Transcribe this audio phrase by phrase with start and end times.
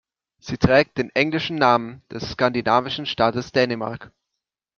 [0.39, 4.11] Sie trägt den englischen Namen des skandinavischen Staates Dänemark.